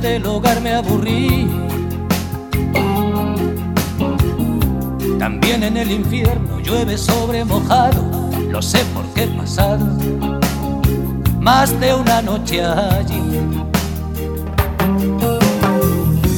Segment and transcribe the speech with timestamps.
[0.00, 1.48] Del hogar me aburrí.
[5.18, 9.86] También en el infierno llueve sobre mojado, lo sé porque he pasado
[11.40, 13.22] más de una noche allí.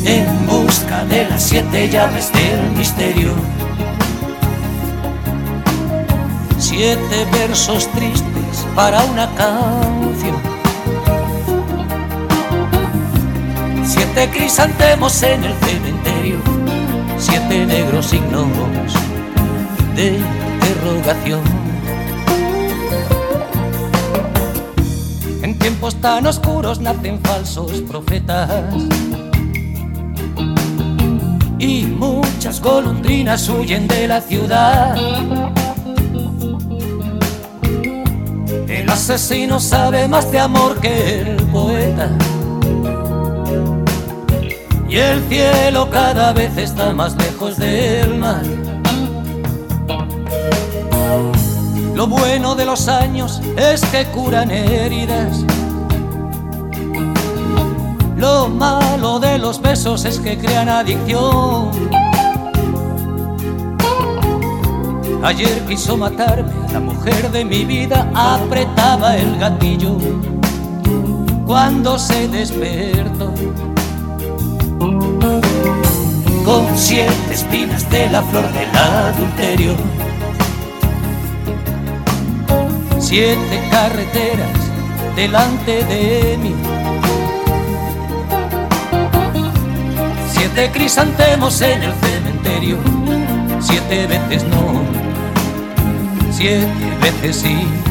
[0.05, 3.33] En busca de las siete llaves del misterio.
[6.59, 9.98] Siete versos tristes para una canción
[14.19, 16.39] Siete crisantemos en el cementerio,
[17.19, 18.49] siete negros signos
[19.95, 21.41] de interrogación.
[25.41, 28.75] En tiempos tan oscuros nacen falsos profetas
[31.61, 34.97] y muchas golondrinas huyen de la ciudad.
[38.67, 42.11] El asesino sabe más de amor que el poeta
[44.89, 48.43] y el cielo cada vez está más lejos del mar.
[51.95, 55.45] Lo bueno de los años es que curan heridas.
[58.17, 61.71] Lo malo de los besos es que crean adicción.
[65.23, 69.99] Ayer quiso matarme, la mujer de mi vida apretaba el gatillo
[71.45, 73.33] cuando se despertó
[74.79, 79.75] con siete espinas de la flor del adulterio.
[82.99, 84.51] Siete carreteras
[85.15, 86.55] delante de mí.
[90.33, 92.79] Siete crisantemos en el cementerio.
[93.61, 94.83] Siete veces no,
[96.31, 96.67] siete
[97.03, 97.88] veces sí.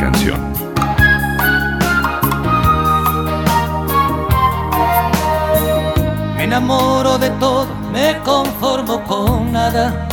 [0.00, 0.40] Canción.
[6.36, 10.08] Me enamoro de todo, me conformo con nada.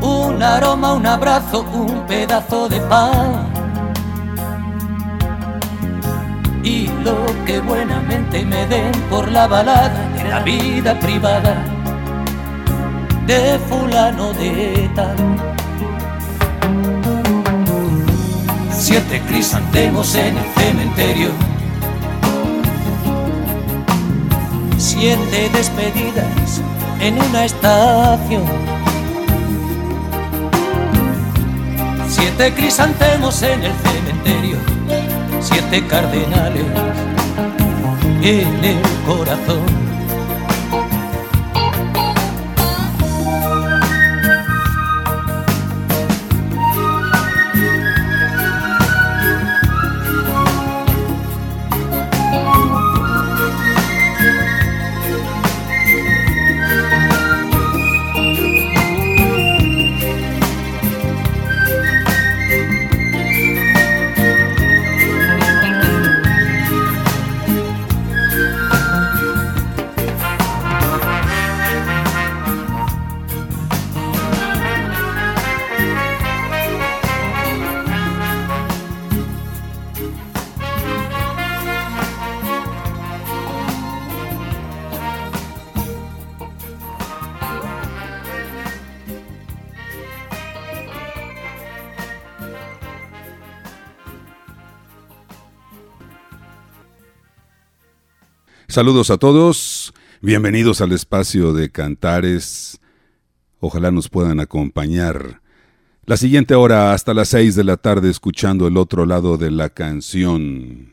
[0.00, 3.46] Un aroma, un abrazo, un pedazo de pan.
[6.62, 11.54] Y lo que buenamente me den por la balada de la vida privada
[13.26, 15.59] de fulano de tal.
[18.80, 21.28] Siete crisantemos en el cementerio.
[24.78, 26.62] Siete despedidas
[26.98, 28.42] en una estación.
[32.08, 34.56] Siete crisantemos en el cementerio.
[35.42, 36.64] Siete cardenales
[38.22, 39.79] en el corazón.
[98.70, 102.80] Saludos a todos, bienvenidos al espacio de Cantares.
[103.58, 105.42] Ojalá nos puedan acompañar
[106.06, 109.70] la siguiente hora hasta las seis de la tarde escuchando el otro lado de la
[109.70, 110.92] canción.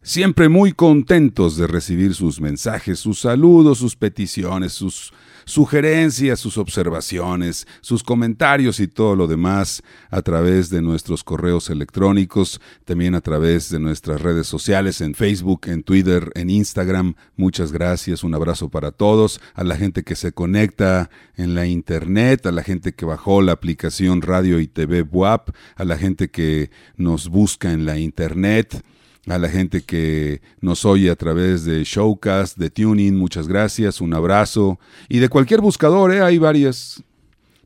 [0.00, 5.12] Siempre muy contentos de recibir sus mensajes, sus saludos, sus peticiones, sus
[5.44, 12.60] sugerencias, sus observaciones, sus comentarios y todo lo demás a través de nuestros correos electrónicos,
[12.84, 17.14] también a través de nuestras redes sociales en Facebook, en Twitter, en Instagram.
[17.36, 22.46] Muchas gracias, un abrazo para todos, a la gente que se conecta en la internet,
[22.46, 26.70] a la gente que bajó la aplicación Radio y TV WAP, a la gente que
[26.96, 28.82] nos busca en la internet
[29.26, 34.14] a la gente que nos oye a través de Showcast, de Tuning, muchas gracias, un
[34.14, 34.78] abrazo.
[35.08, 36.20] Y de cualquier buscador, ¿eh?
[36.20, 37.02] hay varias.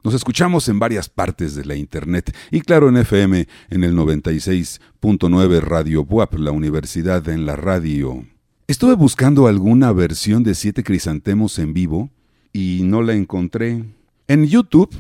[0.05, 5.61] Nos escuchamos en varias partes de la internet y claro en FM en el 96.9
[5.61, 8.25] Radio Buap, la universidad en la radio.
[8.69, 12.11] Estuve buscando alguna versión de Siete Crisantemos en vivo
[12.53, 13.85] y no la encontré.
[14.29, 14.95] En YouTube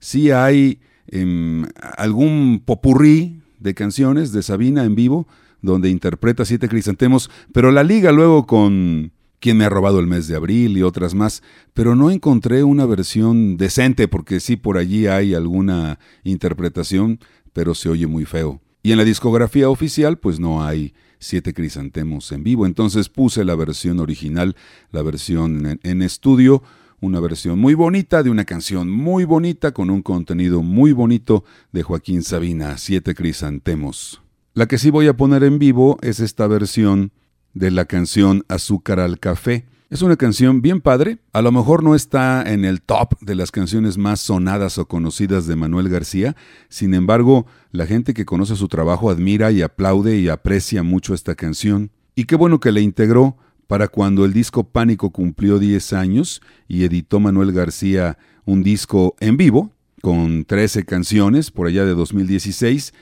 [0.00, 1.64] sí hay em,
[1.96, 5.26] algún popurrí de canciones de Sabina en vivo,
[5.62, 9.12] donde interpreta Siete Crisantemos, pero la liga luego con
[9.42, 11.42] Quién me ha robado el mes de abril y otras más,
[11.74, 17.18] pero no encontré una versión decente porque sí por allí hay alguna interpretación,
[17.52, 18.60] pero se oye muy feo.
[18.84, 23.56] Y en la discografía oficial pues no hay Siete Crisantemos en vivo, entonces puse la
[23.56, 24.54] versión original,
[24.92, 26.62] la versión en, en estudio,
[27.00, 31.42] una versión muy bonita de una canción muy bonita con un contenido muy bonito
[31.72, 34.22] de Joaquín Sabina, Siete Crisantemos.
[34.54, 37.10] La que sí voy a poner en vivo es esta versión
[37.54, 39.64] de la canción Azúcar al Café.
[39.88, 43.50] Es una canción bien padre, a lo mejor no está en el top de las
[43.50, 46.36] canciones más sonadas o conocidas de Manuel García,
[46.68, 51.34] sin embargo, la gente que conoce su trabajo admira y aplaude y aprecia mucho esta
[51.34, 51.90] canción.
[52.14, 56.84] Y qué bueno que la integró para cuando el disco Pánico cumplió 10 años y
[56.84, 59.72] editó Manuel García un disco en vivo
[60.02, 62.92] con 13 canciones por allá de 2016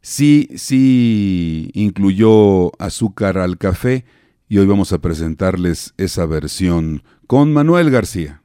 [0.00, 4.04] sí, sí incluyó azúcar al café
[4.48, 8.42] y hoy vamos a presentarles esa versión con Manuel García.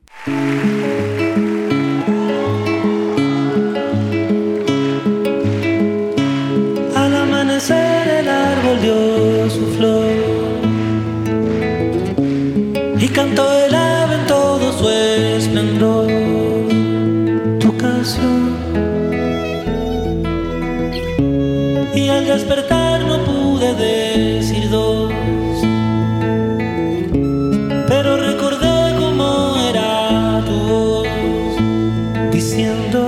[32.34, 33.00] Diciendo.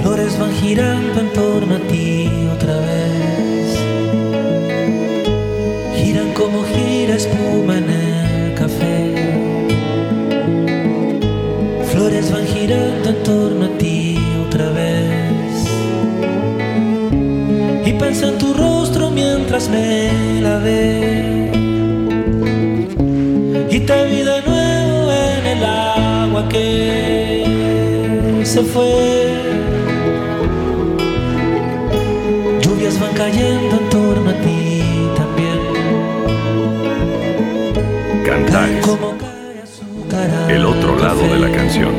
[0.00, 3.66] Flores van girando en torno a ti otra vez.
[5.98, 8.98] Giran como gira espuma en el café.
[11.92, 15.54] Flores van girando en torno a ti otra vez.
[17.84, 21.50] Y pensé en tu rostro mientras me lavé.
[23.70, 24.61] Y te vi de nuevo en
[25.62, 27.44] el agua que
[28.44, 29.32] se fue.
[32.62, 34.82] Lluvias van cayendo en torno a ti
[35.16, 35.60] también.
[38.54, 41.92] Al el otro lado de la canción.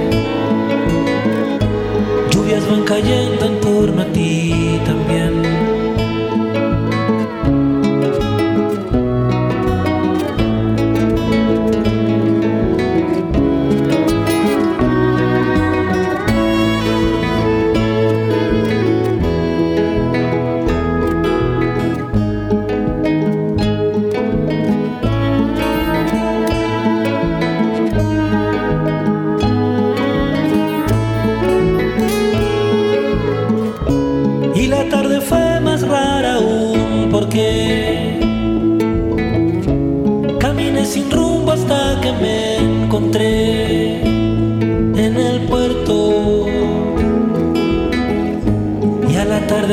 [2.31, 4.12] Lluvias van cayendo en torno a ti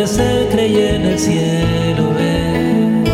[0.00, 3.04] atardecer creí en el cielo ver.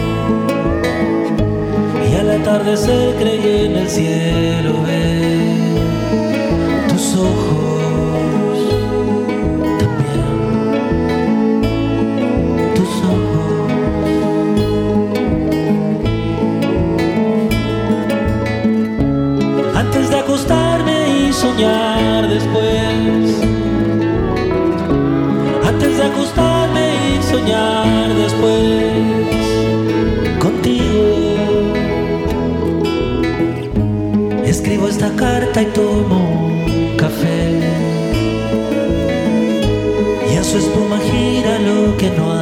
[2.09, 5.79] Y al atardecer creí en el cielo ver
[6.89, 7.66] tus ojos
[34.97, 37.61] esta carta y tomo un café.
[40.33, 42.36] Y a su espuma gira lo que no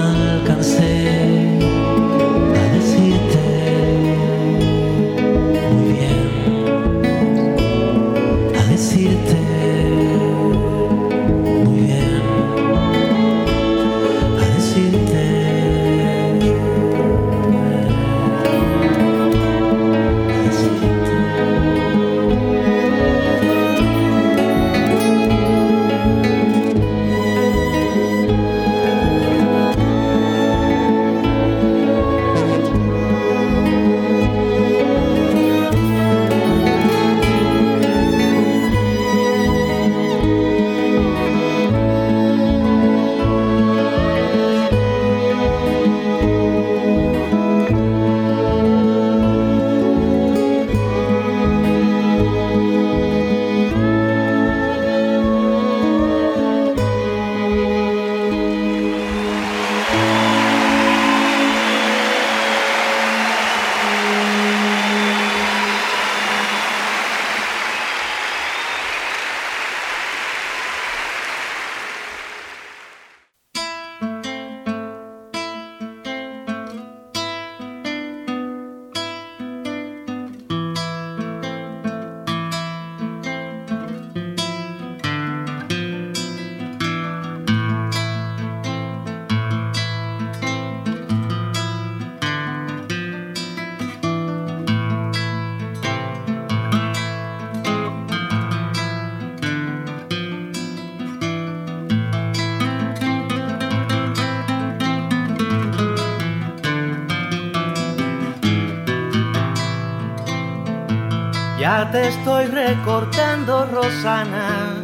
[111.94, 114.74] te estoy recortando, Rosana.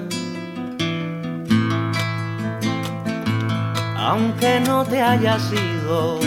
[3.98, 6.20] Aunque no te haya sido.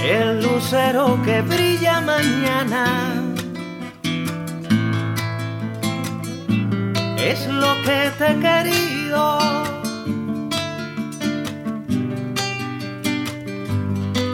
[0.00, 2.84] El lucero que brilla mañana
[7.16, 9.59] es lo que te he querido.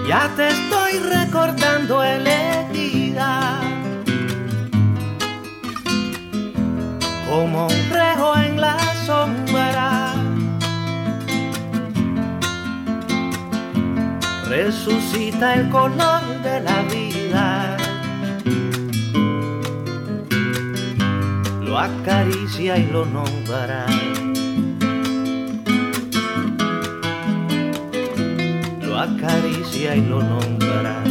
[0.09, 3.61] Ya te estoy recordando elegida
[7.29, 10.15] como un rejo en la sombra.
[14.49, 17.77] Resucita el color de la vida.
[21.63, 23.87] Lo acaricia y lo nombra.
[29.07, 31.03] Acaricia y lo nombra.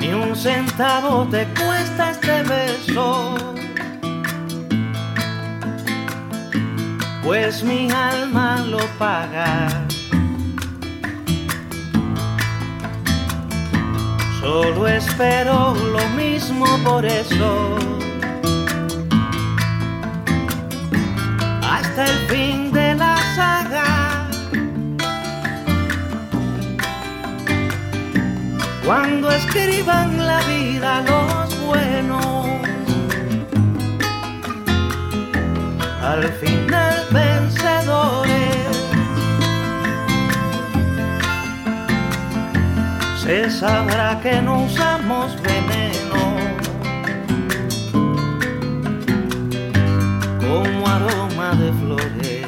[0.00, 3.59] Ni un centavo te cuesta este beso
[7.30, 9.68] pues mi alma lo paga.
[14.40, 17.78] Solo espero lo mismo por eso.
[21.62, 24.28] Hasta el fin de la saga.
[28.84, 32.30] Cuando escriban la vida los buenos
[36.02, 36.69] al final
[43.30, 46.36] Se sabrá que no usamos veneno
[50.40, 52.46] como aroma de flores.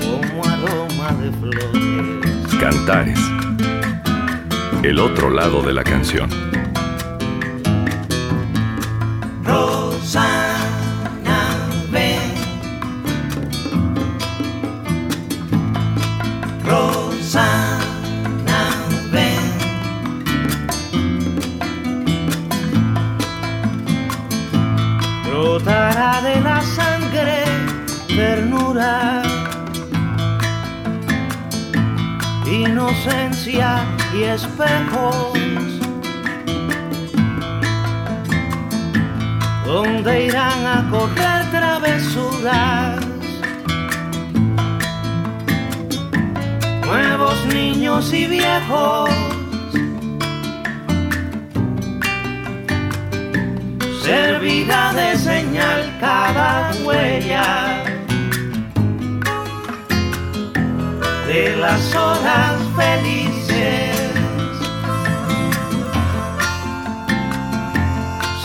[0.00, 2.56] Como aroma de flores.
[2.58, 3.20] Cantares.
[4.82, 6.30] El otro lado de la canción.
[33.50, 35.38] Y espejos.
[39.64, 43.00] donde irán a correr travesuras.
[46.86, 49.10] Nuevos niños y viejos.
[54.02, 57.84] Servirá de señal cada huella
[61.26, 63.27] de las horas felices.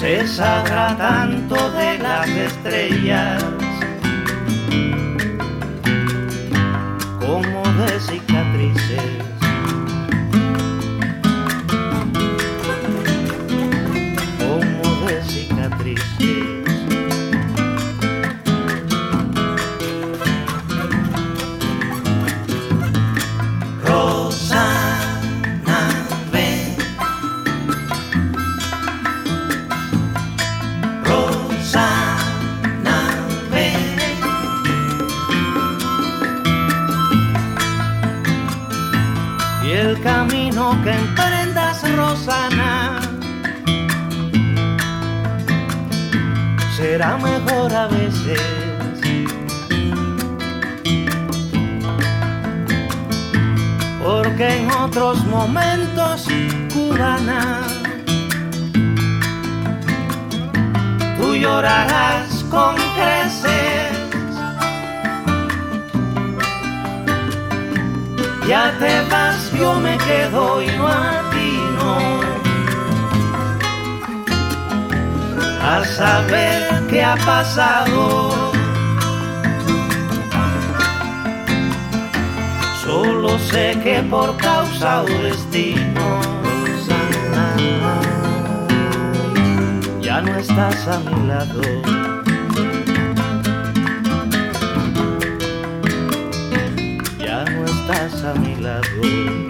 [0.04, 3.42] Se sabrá tanto de las estrellas
[7.22, 9.23] como de cicatrices.
[54.50, 56.28] En otros momentos,
[56.74, 57.62] cubana,
[61.18, 63.92] tú llorarás con creces.
[68.48, 72.22] Ya te vas, yo me quedo y no atino.
[75.62, 78.53] Al saber qué ha pasado.
[83.54, 86.06] Sé que por causa o destino
[90.02, 91.62] ya no estás a mi lado.
[97.20, 99.44] Ya no estás a mi lado.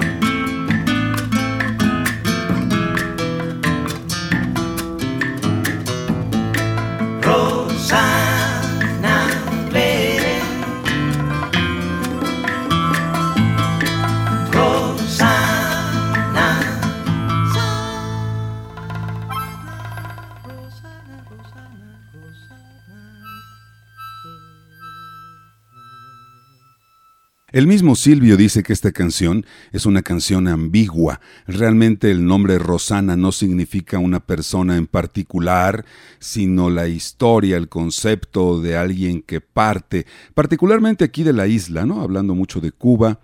[27.54, 31.22] El mismo Silvio dice que esta canción es una canción ambigua.
[31.46, 35.86] Realmente el nombre Rosana no significa una persona en particular,
[36.18, 42.02] sino la historia, el concepto de alguien que parte, particularmente aquí de la isla, ¿no?
[42.02, 43.20] Hablando mucho de Cuba.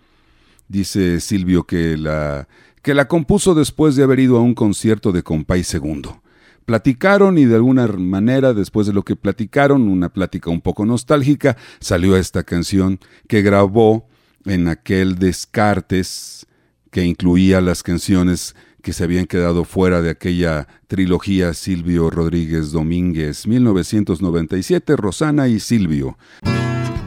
[0.67, 2.47] Dice Silvio que la,
[2.83, 6.21] que la compuso después de haber ido a un concierto de Compay Segundo.
[6.65, 11.57] Platicaron y de alguna manera, después de lo que platicaron, una plática un poco nostálgica,
[11.79, 14.08] salió esta canción que grabó
[14.45, 16.45] en aquel Descartes
[16.91, 23.45] que incluía las canciones que se habían quedado fuera de aquella trilogía Silvio Rodríguez Domínguez,
[23.45, 26.17] 1997, Rosana y Silvio.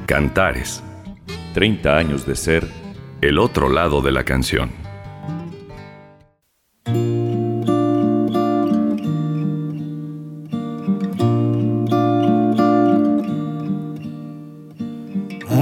[0.06, 0.82] Cantares.
[1.54, 2.68] 30 años de ser
[3.20, 4.70] el otro lado de la canción.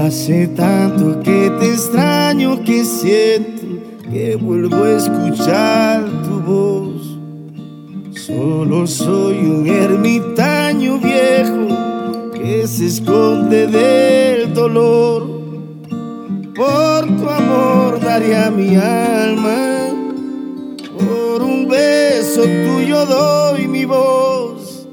[0.01, 3.67] Hace tanto que te extraño que siento
[4.11, 7.19] que vuelvo a escuchar tu voz.
[8.19, 15.27] Solo soy un ermitaño viejo que se esconde del dolor.
[16.57, 19.91] Por tu amor daría mi alma,
[20.99, 24.89] por un beso tuyo doy mi voz,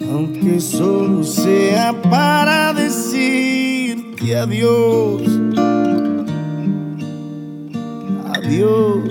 [0.00, 2.72] aunque solo sea para
[4.26, 5.22] decirte adiós.
[8.34, 9.08] Adiós.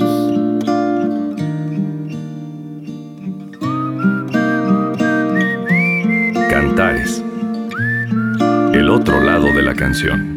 [6.49, 7.23] Cantares.
[8.73, 10.35] El otro lado de la canción.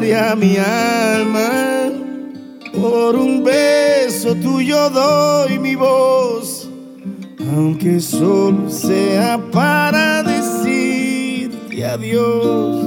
[0.00, 1.92] Daría mi alma,
[2.72, 6.70] por un beso tuyo doy mi voz,
[7.54, 12.86] aunque solo sea para decirte adiós.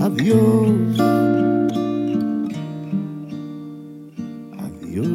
[0.00, 1.00] Adiós.
[4.56, 5.08] Adiós.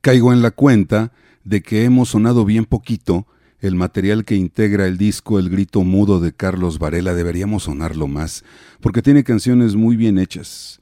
[0.00, 1.10] Caigo en la cuenta
[1.42, 3.26] de que hemos sonado bien poquito
[3.60, 7.14] el material que integra el disco El Grito Mudo de Carlos Varela.
[7.14, 8.44] Deberíamos sonarlo más,
[8.80, 10.80] porque tiene canciones muy bien hechas.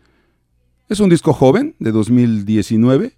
[0.89, 3.17] Es un disco joven, de 2019,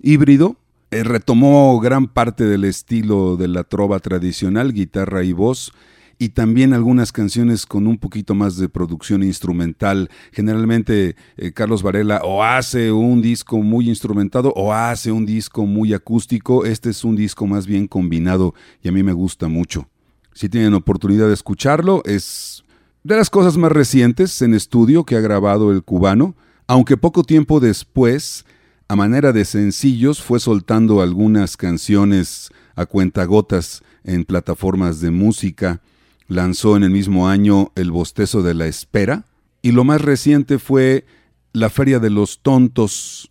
[0.00, 0.56] híbrido.
[0.90, 5.72] Eh, retomó gran parte del estilo de la trova tradicional, guitarra y voz,
[6.18, 10.10] y también algunas canciones con un poquito más de producción instrumental.
[10.32, 15.94] Generalmente eh, Carlos Varela o hace un disco muy instrumentado o hace un disco muy
[15.94, 16.64] acústico.
[16.64, 19.88] Este es un disco más bien combinado y a mí me gusta mucho.
[20.32, 22.64] Si tienen oportunidad de escucharlo, es
[23.02, 26.34] de las cosas más recientes en estudio que ha grabado el cubano,
[26.66, 28.44] aunque poco tiempo después,
[28.88, 35.80] a manera de sencillos, fue soltando algunas canciones a cuentagotas en plataformas de música
[36.28, 39.24] lanzó en el mismo año El Bostezo de la Espera,
[39.62, 41.06] y lo más reciente fue
[41.52, 43.30] La Feria de los Tontos,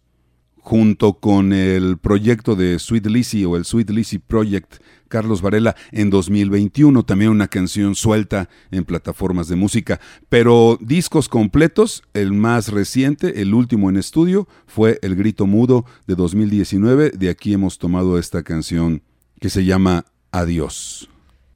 [0.63, 4.75] junto con el proyecto de Sweet Lizzy o el Sweet Lizzy Project
[5.09, 12.01] Carlos Varela en 2021, también una canción suelta en plataformas de música, pero discos completos,
[12.15, 17.53] el más reciente, el último en estudio, fue El Grito Mudo de 2019, de aquí
[17.53, 19.03] hemos tomado esta canción
[19.39, 21.12] que se llama Adiós.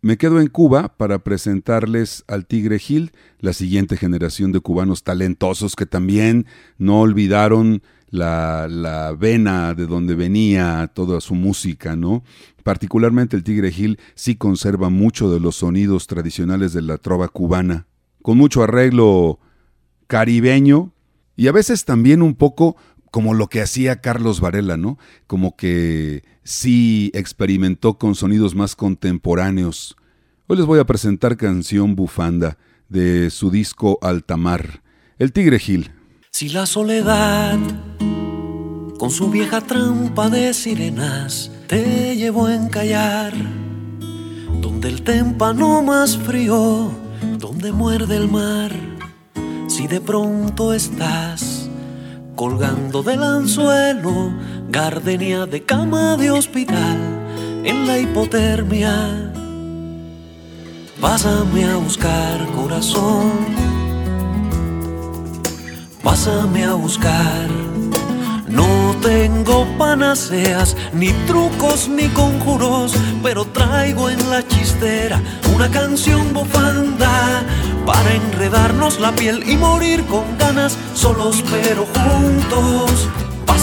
[0.08, 5.76] Me quedo en Cuba para presentarles al Tigre Gil, la siguiente generación de cubanos talentosos
[5.76, 6.46] que también
[6.78, 12.24] no olvidaron la, la, vena de donde venía toda su música, ¿no?
[12.64, 17.86] Particularmente el Tigre Gil sí conserva mucho de los sonidos tradicionales de la trova cubana,
[18.22, 19.42] con mucho arreglo
[20.08, 20.94] caribeño
[21.36, 22.78] y a veces también un poco
[23.12, 24.98] como lo que hacía Carlos Varela, ¿no?
[25.28, 29.98] Como que sí experimentó con sonidos más contemporáneos.
[30.48, 32.58] Hoy les voy a presentar canción bufanda
[32.88, 34.82] de su disco Altamar,
[35.20, 35.92] El Tigre Gil.
[36.32, 37.60] Si la soledad
[38.98, 43.34] con su vieja trampa de sirenas te llevó a encallar,
[44.62, 46.92] donde el témpano más frío,
[47.40, 48.72] donde muerde el mar,
[49.68, 51.67] si de pronto estás
[52.38, 54.32] colgando del anzuelo,
[54.70, 57.00] gardenia de cama de hospital,
[57.66, 59.34] en la hipotermia.
[61.02, 63.32] Pásame a buscar corazón,
[66.04, 67.77] pásame a buscar.
[68.48, 75.22] No tengo panaceas, ni trucos, ni conjuros, pero traigo en la chistera
[75.54, 77.44] una canción bufanda
[77.86, 83.10] para enredarnos la piel y morir con ganas, solos pero juntos.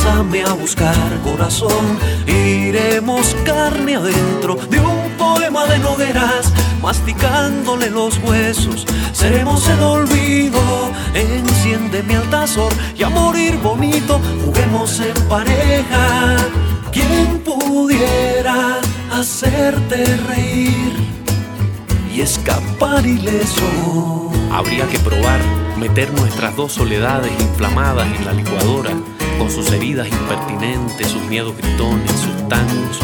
[0.05, 8.87] Pásame a buscar corazón, iremos carne adentro de un poema de nogueras, masticándole los huesos,
[9.13, 10.61] seremos el olvido,
[11.15, 16.37] enciende mi altazor y a morir bonito, juguemos en pareja.
[16.93, 20.93] ¿Quién pudiera hacerte reír
[22.15, 24.31] y escapar ileso?
[24.53, 25.41] Habría que probar
[25.79, 28.91] meter nuestras dos soledades inflamadas en la licuadora,
[29.39, 32.99] con sus heridas impertinentes, sus miedos gritones, sus tangos,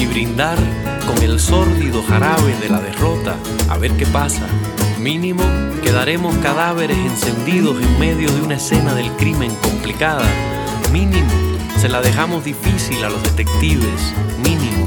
[0.00, 0.58] y brindar
[1.06, 3.36] con el sórdido jarabe de la derrota,
[3.68, 4.46] a ver qué pasa.
[4.98, 5.42] Mínimo,
[5.82, 10.24] quedaremos cadáveres encendidos en medio de una escena del crimen complicada.
[10.92, 11.30] Mínimo,
[11.78, 14.14] se la dejamos difícil a los detectives.
[14.42, 14.86] Mínimo,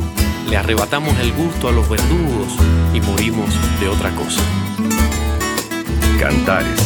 [0.50, 2.56] le arrebatamos el gusto a los verdugos
[2.94, 4.42] y morimos de otra cosa.
[6.20, 6.80] Cantares.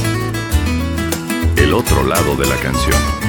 [1.56, 3.21] El otro lado de la canción.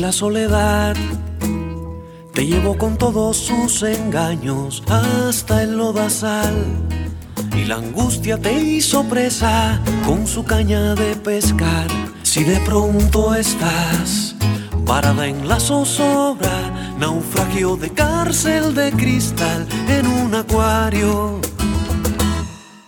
[0.00, 0.96] La soledad
[2.32, 6.54] te llevó con todos sus engaños hasta el lodazal
[7.54, 11.86] y la angustia te hizo presa con su caña de pescar.
[12.22, 14.34] Si de pronto estás
[14.86, 21.40] parada en la zozobra, naufragio de cárcel de cristal en un acuario,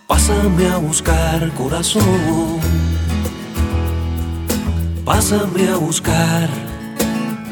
[0.07, 2.59] pásame a buscar corazón,
[5.05, 6.72] pásame a buscar.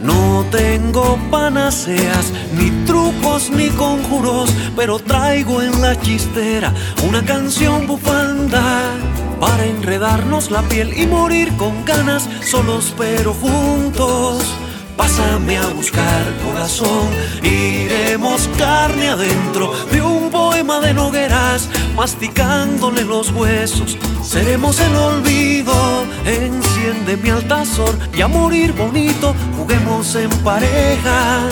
[0.04, 6.74] No tengo panaceas, ni trucos, ni conjuros, pero traigo en la chistera
[7.08, 8.82] una canción bufanda
[9.40, 14.44] para enredarnos la piel y morir con ganas, solos pero juntos.
[14.98, 17.08] Pásame a buscar corazón,
[17.44, 23.98] iremos carne adentro de un poema de nogueras, masticándole los huesos.
[24.24, 25.74] Seremos el olvido,
[26.26, 31.50] enciende mi altazor y a morir bonito, juguemos en pareja.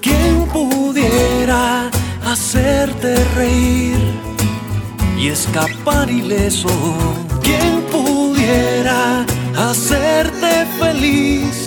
[0.00, 1.90] ¿Quién pudiera
[2.24, 3.98] hacerte reír
[5.18, 6.68] y escapar ileso?
[7.42, 11.65] ¿Quién pudiera hacerte feliz?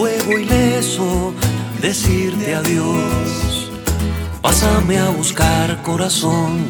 [0.00, 1.34] Luego ileso
[1.82, 3.70] decirte adiós.
[4.40, 6.64] Pásame a buscar corazón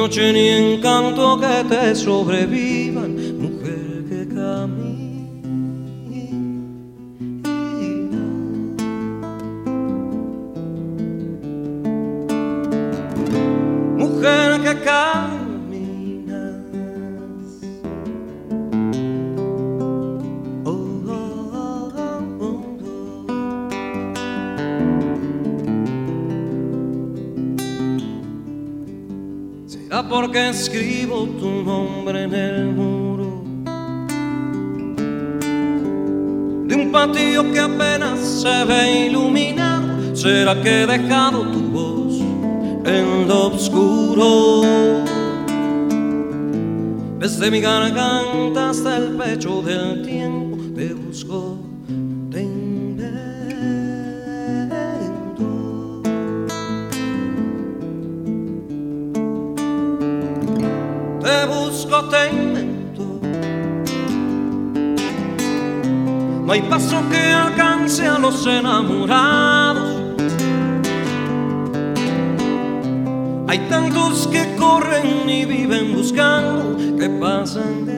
[0.00, 4.98] noche ni encanto que te sobrevivan, mujer que camina.
[13.98, 15.29] Mujer que caminas.
[30.30, 33.42] Porque escribo tu nombre en el muro
[36.68, 40.14] de un patio que apenas se ve iluminado.
[40.14, 42.20] ¿Será que he dejado tu voz
[42.84, 44.62] en lo oscuro?
[47.18, 50.02] Desde mi garganta hasta el pecho del
[66.50, 70.02] No hay paso que alcance a los enamorados.
[73.46, 77.89] Hay tantos que corren y viven buscando, que pasan de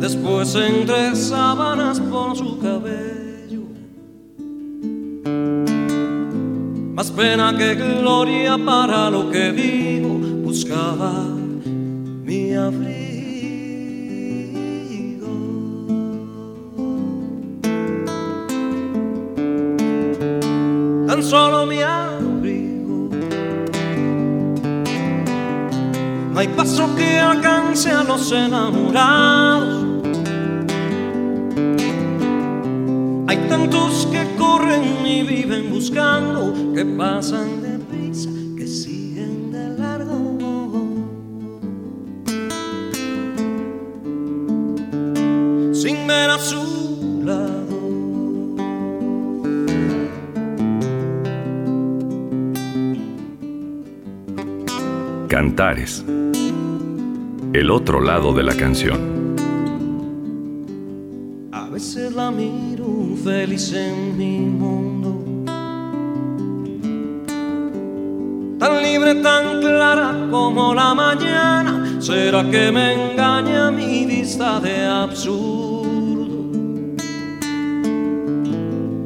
[0.00, 3.62] después entre sábanas por su cabello.
[6.94, 11.12] Más pena que gloria para lo que digo, buscaba
[12.24, 13.04] mi abrigo.
[21.24, 22.13] solo mi abrigo.
[26.34, 29.84] No hay paso que alcance a los enamorados.
[33.28, 40.36] Hay tantos que corren y viven buscando, que pasan de prisa, que siguen de largo.
[45.72, 47.64] Sin ver a su lado.
[55.28, 56.04] Cantares.
[57.54, 59.36] El otro lado de la canción.
[61.52, 62.84] A veces la miro
[63.22, 65.44] feliz en mi mundo.
[68.58, 71.96] Tan libre, tan clara como la mañana.
[72.00, 76.50] ¿Será que me engaña mi vista de absurdo?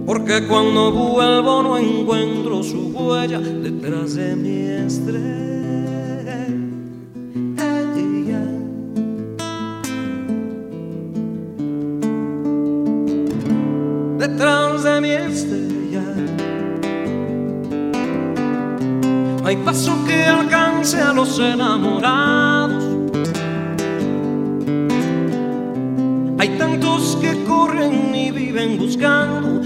[0.07, 5.48] Porque cuando vuelvo no encuentro su huella detrás de mi estrella.
[19.49, 22.85] Hay paso que alcance a los enamorados.
[26.39, 29.58] Hay tantos que corren y viven buscando,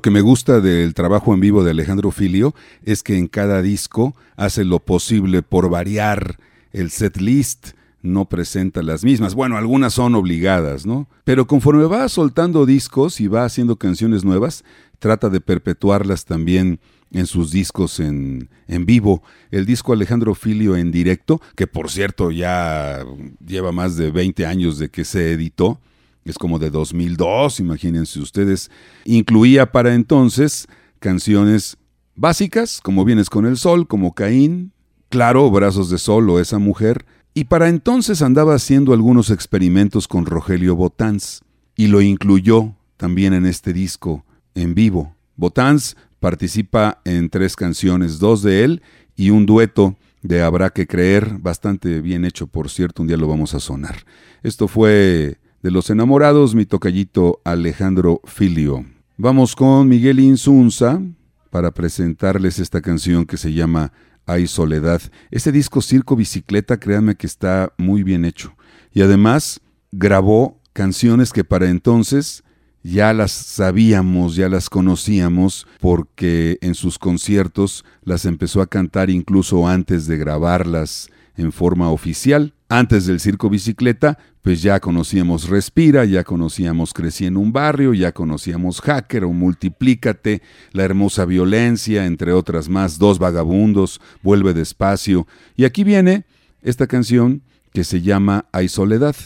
[0.00, 3.60] Lo que me gusta del trabajo en vivo de Alejandro Filio es que en cada
[3.60, 6.38] disco hace lo posible por variar
[6.72, 9.34] el set list, no presenta las mismas.
[9.34, 11.06] Bueno, algunas son obligadas, ¿no?
[11.24, 14.64] Pero conforme va soltando discos y va haciendo canciones nuevas,
[15.00, 16.80] trata de perpetuarlas también
[17.12, 19.22] en sus discos en, en, vivo.
[19.50, 23.04] El disco Alejandro Filio en directo, que por cierto ya
[23.46, 25.78] lleva más de 20 años de que se editó,
[26.24, 28.70] es como de 2002, imagínense ustedes,
[29.04, 30.66] incluía para entonces
[30.98, 31.76] canciones
[32.14, 34.72] básicas, como Vienes con el Sol, como Caín,
[35.08, 40.26] claro, Brazos de Sol o Esa Mujer, y para entonces andaba haciendo algunos experimentos con
[40.26, 41.40] Rogelio Botanz,
[41.76, 45.16] y lo incluyó también en este disco en vivo.
[45.36, 48.82] Botanz participa en tres canciones, dos de él
[49.16, 53.26] y un dueto de Habrá que creer, bastante bien hecho, por cierto, un día lo
[53.26, 54.04] vamos a sonar.
[54.42, 58.86] Esto fue de los enamorados, mi tocallito Alejandro Filio.
[59.18, 61.02] Vamos con Miguel Insunza
[61.50, 63.92] para presentarles esta canción que se llama
[64.24, 65.02] Hay Soledad.
[65.30, 68.54] Este disco Circo Bicicleta, créanme que está muy bien hecho.
[68.92, 69.60] Y además
[69.92, 72.42] grabó canciones que para entonces
[72.82, 79.68] ya las sabíamos, ya las conocíamos, porque en sus conciertos las empezó a cantar incluso
[79.68, 82.54] antes de grabarlas en forma oficial.
[82.72, 88.12] Antes del circo bicicleta, pues ya conocíamos Respira, ya conocíamos Crecí en un barrio, ya
[88.12, 95.26] conocíamos Hacker o Multiplícate, La hermosa violencia, entre otras más, Dos vagabundos, Vuelve despacio.
[95.56, 96.26] Y aquí viene
[96.62, 99.16] esta canción que se llama Hay soledad,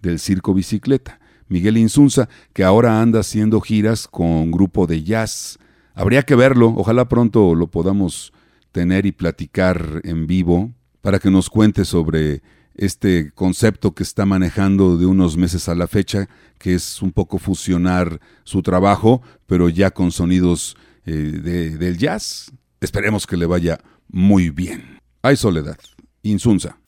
[0.00, 1.20] del circo bicicleta.
[1.48, 5.58] Miguel Insunza, que ahora anda haciendo giras con grupo de jazz.
[5.94, 8.32] Habría que verlo, ojalá pronto lo podamos
[8.72, 12.40] tener y platicar en vivo para que nos cuente sobre
[12.74, 17.38] este concepto que está manejando de unos meses a la fecha, que es un poco
[17.38, 22.52] fusionar su trabajo, pero ya con sonidos eh, de, del jazz.
[22.80, 24.98] Esperemos que le vaya muy bien.
[25.22, 25.78] Hay soledad.
[26.22, 26.78] Insunza.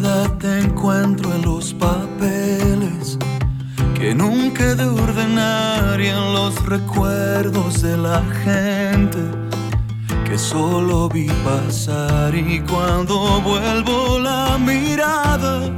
[0.00, 3.18] Te encuentro en los papeles
[3.94, 9.18] que nunca he de ordenar y en los recuerdos de la gente
[10.24, 15.68] que solo vi pasar y cuando vuelvo la mirada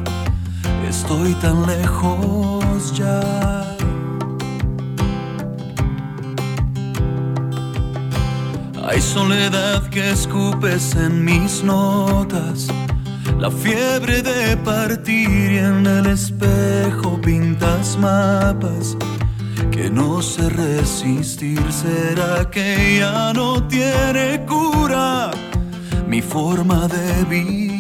[0.89, 3.77] estoy tan lejos ya.
[8.89, 12.69] Hay soledad que escupes en mis notas
[13.39, 18.97] la fiebre de partir y en el espejo pintas mapas
[19.71, 21.61] que no sé resistir.
[21.73, 25.31] ¿Será que ya no tiene cura
[26.07, 27.73] mi forma de vivir?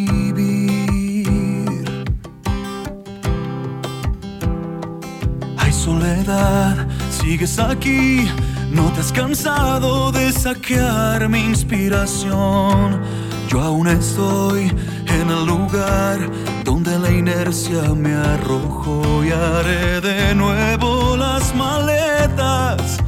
[5.58, 8.28] Hay soledad, sigues aquí.
[8.72, 13.02] No te has cansado de saquear mi inspiración.
[13.48, 14.72] Yo aún estoy
[15.20, 16.18] en el lugar
[16.64, 22.98] donde la inercia me arrojó y haré de nuevo las maletas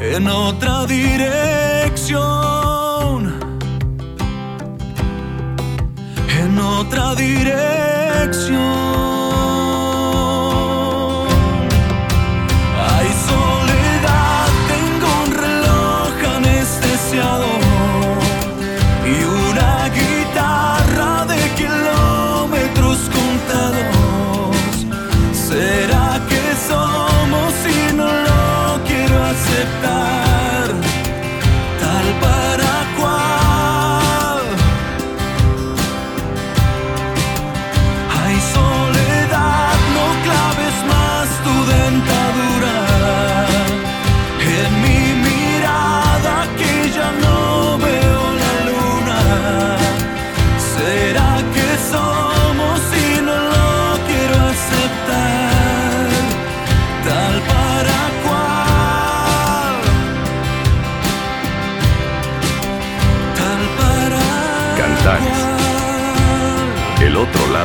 [0.00, 2.20] en otra dirección.
[6.40, 9.09] En otra dirección.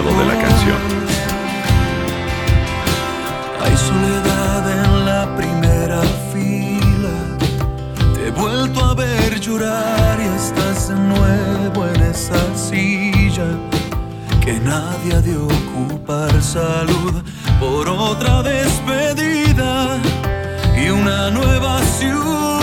[0.04, 0.78] De la canción.
[3.64, 6.02] Hay soledad en la primera
[6.34, 7.16] fila.
[8.14, 13.48] Te he vuelto a ver llorar y estás de nuevo en esa silla.
[14.43, 17.24] Que nadie ha de ocupar salud
[17.58, 19.98] por otra despedida
[20.78, 22.55] y una nueva ciudad.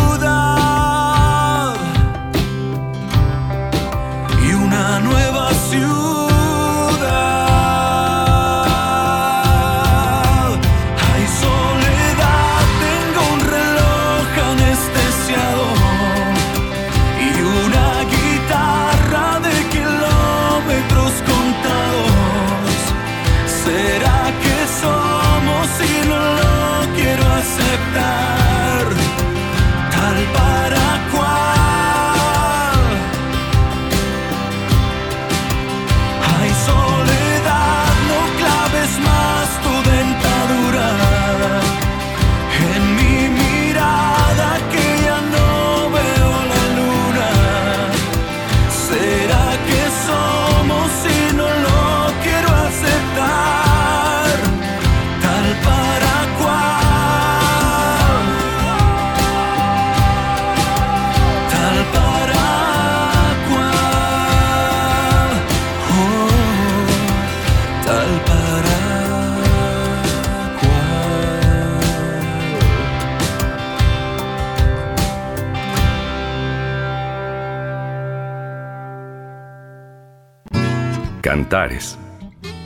[81.33, 81.99] Cantares.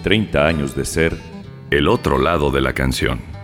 [0.02, 1.16] 30 años de ser
[1.70, 3.35] el otro lado de la canción.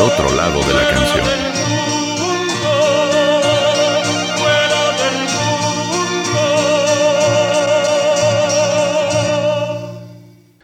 [0.00, 1.26] Otro lado de la canción.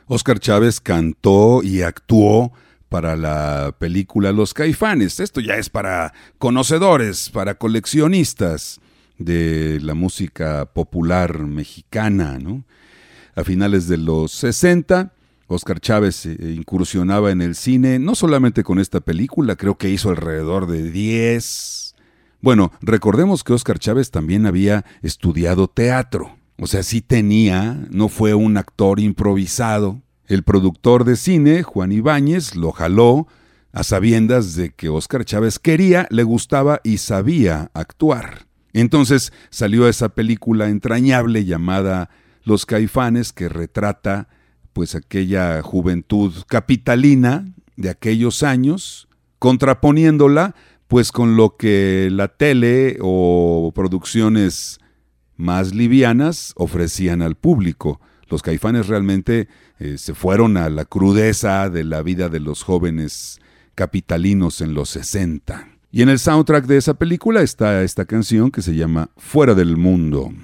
[0.07, 2.53] Oscar Chávez cantó y actuó
[2.89, 5.21] para la película Los Caifanes.
[5.21, 8.81] Esto ya es para conocedores, para coleccionistas
[9.19, 12.65] de la música popular mexicana, ¿no?
[13.35, 15.13] A finales de los 60,
[15.49, 20.11] Oscar Chávez eh, incursionaba en el cine, no solamente con esta película, creo que hizo
[20.11, 21.95] alrededor de 10.
[22.41, 26.37] Bueno, recordemos que Oscar Chávez también había estudiado teatro.
[26.59, 30.01] O sea, sí tenía, no fue un actor improvisado.
[30.27, 33.29] El productor de cine, Juan Ibáñez, lo jaló
[33.73, 38.47] a sabiendas de que Oscar Chávez quería, le gustaba y sabía actuar.
[38.73, 42.11] Entonces salió esa película entrañable llamada
[42.43, 44.29] Los Caifanes que retrata
[44.77, 47.47] pues aquella juventud capitalina
[47.77, 49.09] de aquellos años,
[49.39, 50.55] contraponiéndola
[50.87, 54.79] pues con lo que la tele o producciones
[55.35, 58.03] más livianas ofrecían al público.
[58.29, 59.49] Los caifanes realmente
[59.79, 63.41] eh, se fueron a la crudeza de la vida de los jóvenes
[63.75, 65.69] capitalinos en los 60.
[65.91, 69.79] Y en el soundtrack de esa película está esta canción que se llama Fuera del
[69.79, 70.35] Mundo.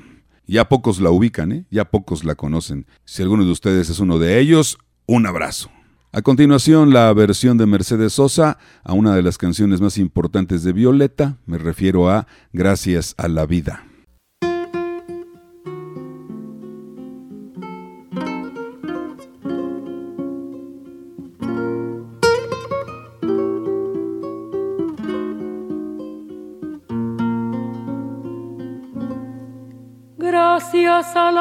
[0.53, 1.65] Ya pocos la ubican, ¿eh?
[1.71, 2.85] ya pocos la conocen.
[3.07, 4.77] Si alguno de ustedes es uno de ellos,
[5.07, 5.71] un abrazo.
[6.13, 10.75] A continuación, la versión de Mercedes Sosa a una de las canciones más importantes de
[10.75, 13.87] Violeta, me refiero a Gracias a la vida.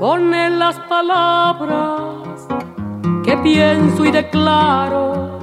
[0.00, 2.48] con él las palabras
[3.22, 5.38] que pienso y declaro,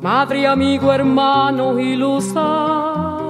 [0.00, 3.26] madre, amigo, hermano y luz alumbrando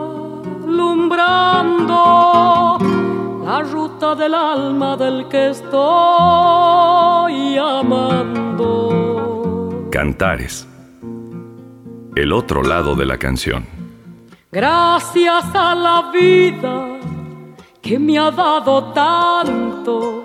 [3.47, 5.79] la ruta del alma del que estoy
[7.57, 8.69] amando.
[9.91, 10.69] Cantares.
[12.15, 13.65] El otro lado de la canción.
[14.51, 16.99] Gracias a la vida
[17.83, 20.25] que me ha dado tanto,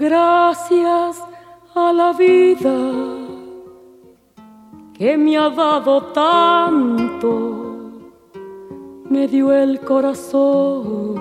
[0.00, 1.22] Gracias
[1.74, 2.74] a la vida
[4.94, 8.00] que me ha dado tanto,
[9.10, 11.20] me dio el corazón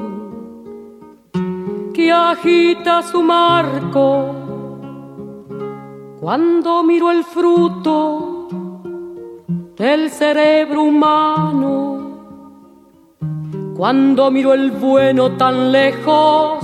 [1.94, 4.34] que agita su marco.
[6.22, 8.48] Cuando miro el fruto
[9.76, 11.98] del cerebro humano,
[13.76, 16.64] cuando miro el bueno tan lejos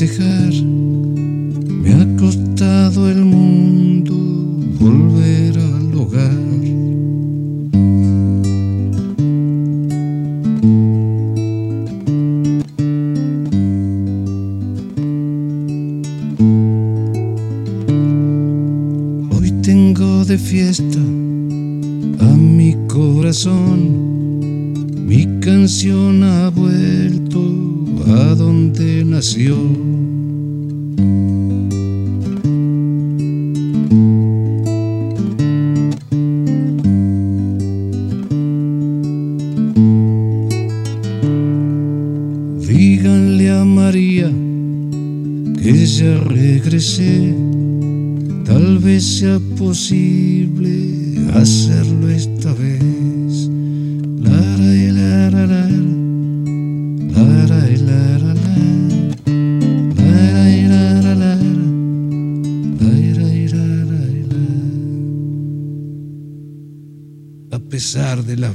[0.00, 0.47] Me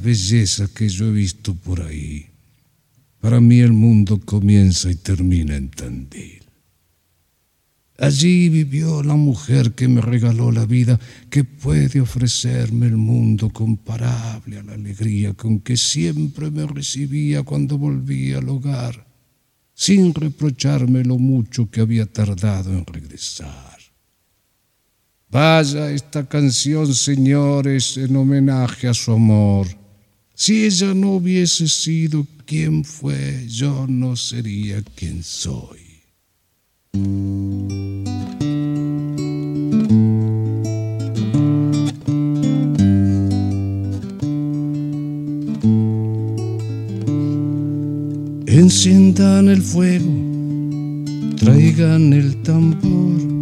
[0.04, 2.28] bellezas que yo he visto por ahí,
[3.20, 6.44] para mí el mundo comienza y termina en Tandil.
[7.98, 11.00] Allí vivió la mujer que me regaló la vida,
[11.30, 17.78] que puede ofrecerme el mundo comparable a la alegría con que siempre me recibía cuando
[17.78, 19.08] volvía al hogar,
[19.74, 23.78] sin reprocharme lo mucho que había tardado en regresar.
[25.30, 29.83] Vaya esta canción, señores, en homenaje a su amor.
[30.36, 35.80] Si ella no hubiese sido quien fue, yo no sería quien soy.
[48.48, 50.12] Enciendan el fuego,
[51.38, 53.34] traigan el tambor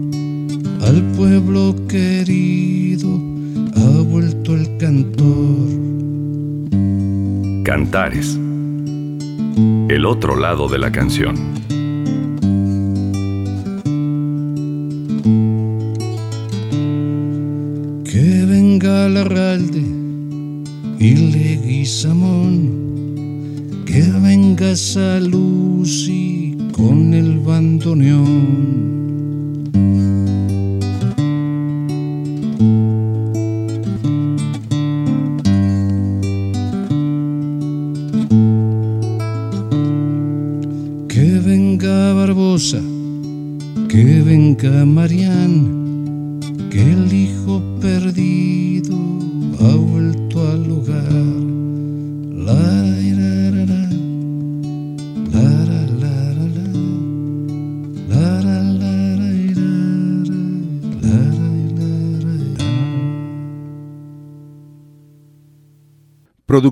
[0.82, 3.22] al pueblo querido
[3.76, 5.91] ha vuelto el cantor.
[7.64, 8.40] Cantares.
[9.88, 11.36] El otro lado de la canción.
[18.04, 19.84] Que venga la ralde
[21.00, 22.70] y Leguizamón,
[23.86, 28.91] que venga Salusi con el bandoneón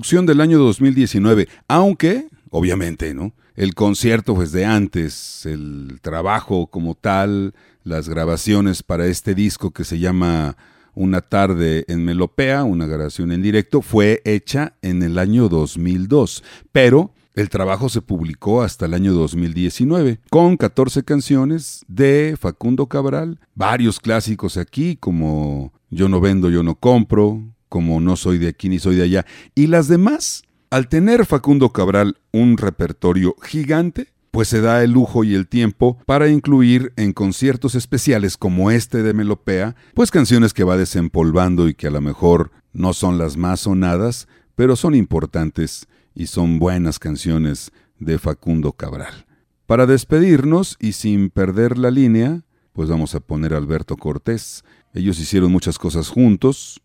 [0.00, 3.34] Producción del año 2019, aunque, obviamente, ¿no?
[3.54, 7.52] el concierto pues de antes, el trabajo como tal,
[7.84, 10.56] las grabaciones para este disco que se llama
[10.94, 17.12] Una tarde en Melopea, una grabación en directo, fue hecha en el año 2002, pero
[17.34, 24.00] el trabajo se publicó hasta el año 2019, con 14 canciones de Facundo Cabral, varios
[24.00, 28.78] clásicos aquí como Yo no vendo, yo no compro, como No soy de aquí ni
[28.78, 34.60] soy de allá, y las demás al tener Facundo Cabral un repertorio gigante, pues se
[34.60, 39.74] da el lujo y el tiempo para incluir en conciertos especiales como este de Melopea,
[39.94, 44.28] pues canciones que va desempolvando y que a lo mejor no son las más sonadas,
[44.54, 49.26] pero son importantes y son buenas canciones de Facundo Cabral.
[49.66, 54.64] Para despedirnos y sin perder la línea, pues vamos a poner a Alberto Cortés.
[54.94, 56.80] Ellos hicieron muchas cosas juntos,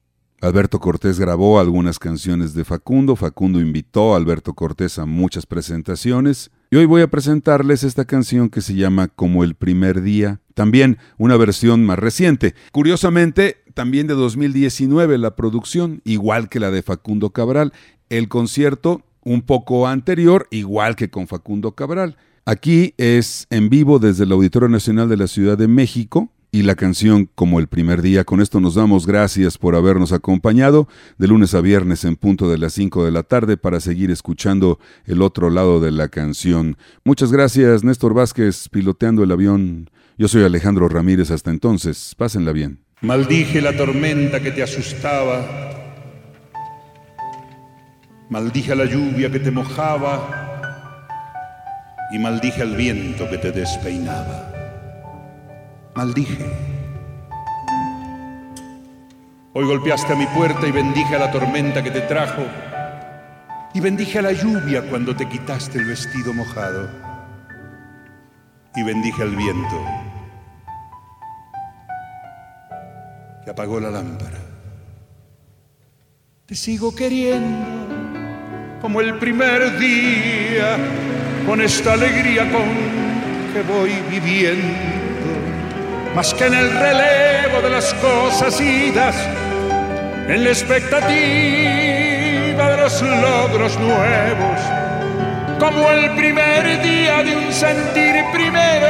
[0.45, 6.51] Alberto Cortés grabó algunas canciones de Facundo, Facundo invitó a Alberto Cortés a muchas presentaciones
[6.69, 10.99] y hoy voy a presentarles esta canción que se llama Como el primer día, también
[11.17, 12.53] una versión más reciente.
[12.71, 17.73] Curiosamente, también de 2019 la producción, igual que la de Facundo Cabral,
[18.09, 22.17] el concierto un poco anterior, igual que con Facundo Cabral.
[22.45, 26.75] Aquí es en vivo desde el Auditorio Nacional de la Ciudad de México, y la
[26.75, 28.23] canción como el primer día.
[28.23, 30.87] Con esto nos damos gracias por habernos acompañado
[31.17, 34.79] de lunes a viernes en punto de las 5 de la tarde para seguir escuchando
[35.05, 36.77] el otro lado de la canción.
[37.03, 39.89] Muchas gracias Néstor Vázquez piloteando el avión.
[40.17, 42.79] Yo soy Alejandro Ramírez, hasta entonces, pásenla bien.
[43.01, 45.45] Maldije la tormenta que te asustaba,
[48.29, 51.09] maldije la lluvia que te mojaba
[52.13, 54.54] y maldije al viento que te despeinaba
[55.95, 56.45] maldije.
[59.53, 62.43] Hoy golpeaste a mi puerta y bendije a la tormenta que te trajo
[63.73, 66.89] y bendije a la lluvia cuando te quitaste el vestido mojado
[68.75, 69.85] y bendije al viento
[73.45, 74.39] que apagó la lámpara.
[76.45, 77.85] Te sigo queriendo
[78.81, 80.77] como el primer día,
[81.47, 84.94] con esta alegría con que voy viviendo
[86.16, 89.13] más que en el relevo de las cosas idas,
[90.30, 91.11] en la expectativa
[92.70, 94.61] de los logros nuevos,
[95.59, 98.88] como el primer día de un sentir primero,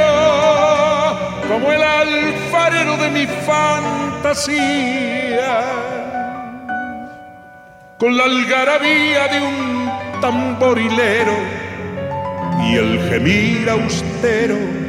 [1.48, 4.54] como el alfarero de mi fantasía,
[7.98, 11.34] con la algarabía de un tamborilero
[12.62, 14.85] y el gemir austero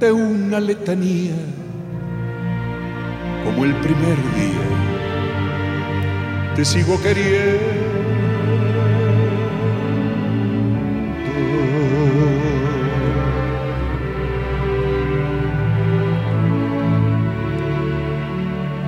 [0.00, 1.36] de una letanía,
[3.44, 4.66] como el primer día,
[6.56, 7.90] te sigo queriendo.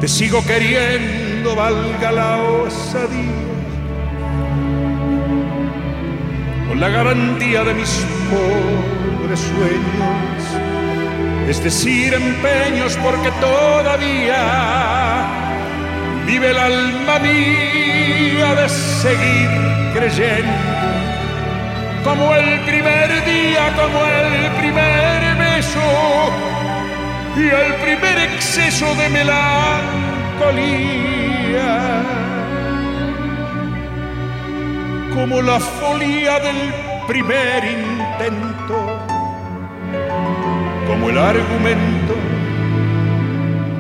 [0.01, 3.47] Te sigo queriendo, valga la osadía,
[6.69, 10.62] con la garantía de mis pobres sueños,
[11.49, 14.43] es decir, empeños, porque todavía
[16.27, 19.51] vive el alma mía de seguir
[19.95, 20.53] creyendo,
[22.05, 25.81] como el primer día, como el primer beso
[27.37, 29.73] y el primer exceso de melancolía,
[35.15, 36.73] como la folía del
[37.07, 38.52] primer intento,
[40.93, 42.15] como el argumento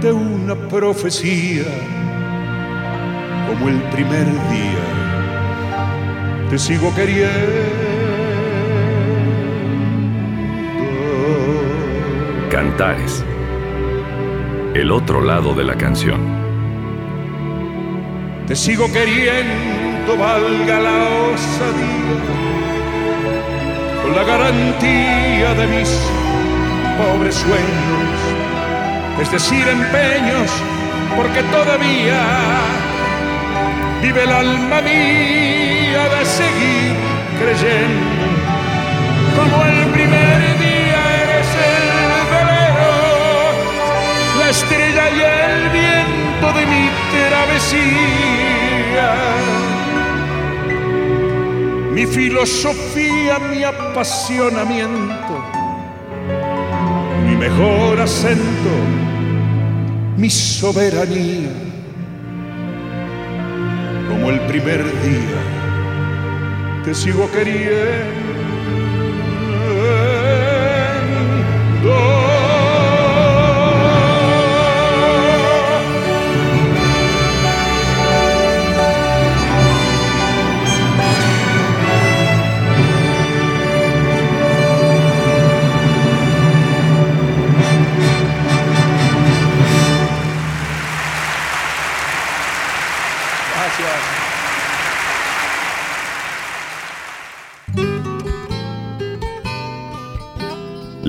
[0.00, 1.64] de una profecía,
[3.46, 4.86] como el primer día,
[6.48, 7.52] te sigo queriendo.
[12.50, 13.22] Cantares
[14.72, 16.18] el otro lado de la canción.
[18.46, 22.22] Te sigo queriendo, valga la osadía,
[24.02, 26.21] con la garantía de mis
[26.98, 28.18] pobres sueños,
[29.20, 30.50] es decir, empeños,
[31.16, 32.22] porque todavía
[34.02, 36.92] vive el alma mía de seguir
[37.38, 38.26] creyendo,
[39.36, 40.72] como el primer día
[44.52, 46.84] estrella y el viento de mi
[47.14, 49.10] travesía.
[51.94, 55.61] Mi filosofía, mi apasionamiento, mi
[57.42, 58.74] mejor acento,
[60.16, 61.50] mi soberanía,
[64.08, 65.40] como el primer día,
[66.84, 68.21] te sigo queriendo